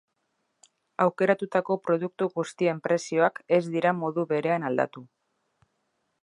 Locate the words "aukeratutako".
1.03-1.77